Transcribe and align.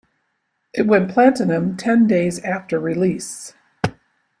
It 0.73 0.87
went 0.87 1.11
platinum 1.11 1.77
ten 1.77 2.07
days 2.07 2.39
after 2.39 2.79
release. 2.79 3.53